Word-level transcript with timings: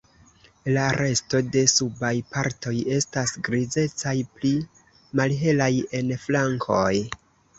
La 0.75 0.83
resto 0.99 1.41
de 1.55 1.61
subaj 1.73 2.11
partoj 2.37 2.73
estas 2.95 3.35
grizecaj, 3.49 4.15
pli 4.39 4.53
malhelaj 5.21 5.71
en 5.99 6.09
flankoj. 6.25 6.91